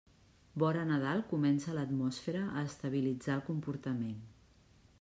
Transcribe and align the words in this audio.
Vora 0.61 0.85
Nadal 0.91 1.19
comença 1.33 1.75
l'atmosfera 1.75 2.41
a 2.61 2.63
estabilitzar 2.71 3.35
el 3.37 3.47
comportament. 3.51 4.21